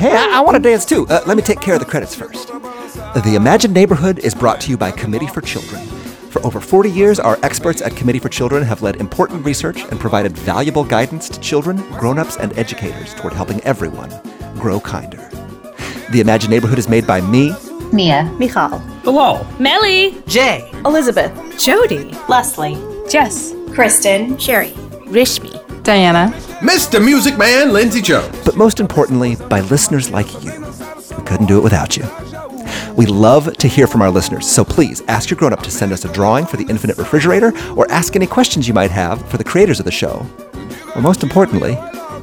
Hey, 0.00 0.16
I, 0.16 0.38
I 0.38 0.40
want 0.40 0.56
to 0.56 0.62
dance 0.62 0.86
too. 0.86 1.06
Uh, 1.08 1.20
let 1.26 1.36
me 1.36 1.42
take 1.42 1.60
care 1.60 1.74
of 1.74 1.80
the 1.80 1.84
credits 1.84 2.14
first. 2.14 2.48
The 2.48 3.34
Imagine 3.36 3.74
Neighborhood 3.74 4.18
is 4.20 4.34
brought 4.34 4.58
to 4.62 4.70
you 4.70 4.78
by 4.78 4.90
Committee 4.92 5.26
for 5.26 5.42
Children. 5.42 5.84
For 6.30 6.42
over 6.42 6.58
40 6.58 6.90
years, 6.90 7.20
our 7.20 7.38
experts 7.42 7.82
at 7.82 7.94
Committee 7.96 8.18
for 8.18 8.30
Children 8.30 8.62
have 8.62 8.80
led 8.80 8.96
important 8.96 9.44
research 9.44 9.82
and 9.90 10.00
provided 10.00 10.32
valuable 10.32 10.84
guidance 10.84 11.28
to 11.28 11.38
children, 11.40 11.76
grown-ups, 11.98 12.38
and 12.38 12.58
educators 12.58 13.12
toward 13.12 13.34
helping 13.34 13.60
everyone 13.60 14.08
grow 14.54 14.80
kinder. 14.80 15.28
The 16.12 16.20
Imagine 16.22 16.50
Neighborhood 16.50 16.78
is 16.78 16.88
made 16.88 17.06
by 17.06 17.20
me, 17.20 17.52
Mia. 17.92 18.24
Michal. 18.38 18.78
Hello. 19.04 19.46
Melly. 19.58 20.22
Jay. 20.26 20.70
Elizabeth. 20.86 21.30
Jody. 21.58 22.10
Leslie. 22.26 22.78
Jess. 23.06 23.52
Kristen. 23.74 24.38
Sherry. 24.38 24.70
Rishmi. 25.10 25.82
Diana. 25.82 26.32
Mr. 26.60 27.02
Music 27.02 27.38
Man, 27.38 27.72
Lindsey 27.72 28.02
Jones. 28.02 28.36
but 28.44 28.56
most 28.56 28.80
importantly, 28.80 29.36
by 29.48 29.60
listeners 29.60 30.10
like 30.10 30.30
you. 30.44 30.52
We 31.16 31.22
couldn't 31.24 31.46
do 31.46 31.56
it 31.56 31.62
without 31.62 31.96
you. 31.96 32.04
We 32.96 33.06
love 33.06 33.56
to 33.56 33.68
hear 33.68 33.86
from 33.86 34.02
our 34.02 34.10
listeners, 34.10 34.46
so 34.50 34.64
please 34.64 35.02
ask 35.08 35.30
your 35.30 35.38
grown 35.38 35.52
up 35.52 35.62
to 35.62 35.70
send 35.70 35.92
us 35.92 36.04
a 36.04 36.12
drawing 36.12 36.44
for 36.46 36.56
the 36.58 36.64
Infinite 36.68 36.98
Refrigerator 36.98 37.52
or 37.76 37.90
ask 37.90 38.14
any 38.14 38.26
questions 38.26 38.68
you 38.68 38.74
might 38.74 38.90
have 38.90 39.26
for 39.30 39.38
the 39.38 39.44
creators 39.44 39.78
of 39.78 39.86
the 39.86 39.92
show. 39.92 40.26
Or 40.94 41.00
most 41.00 41.22
importantly, 41.22 41.78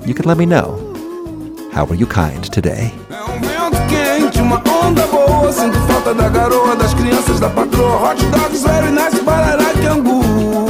you 0.06 0.14
can 0.14 0.26
let 0.26 0.38
me 0.38 0.46
know. 0.46 0.76
How 1.72 1.86
were 1.86 1.96
you 1.96 2.06
kind 2.06 2.44
today? 2.52 2.92
Vento 3.10 3.78
quente, 3.90 4.40
uma 4.42 4.62
onda 4.70 5.08
boa. 5.08 5.52
Sinto 5.52 5.80
falta 5.88 6.14
da 6.14 6.30
garoa, 6.30 6.76
das 6.76 6.94
crianças, 6.94 7.40
da 7.40 7.50
patroa. 7.50 7.98
Hot 8.12 8.24
dogs, 8.30 8.62
very 8.64 8.92
nice, 8.92 9.20
barará, 9.24 9.74
cangu. 9.82 10.67